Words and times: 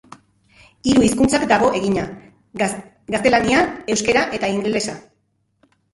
Hiru 0.91 1.03
hizkuntzaz 1.07 1.41
dago 1.51 1.69
egina, 1.81 2.07
gaztelania, 3.17 3.61
euskara 3.97 4.25
eta 4.39 4.51
ingelesa. 4.55 4.97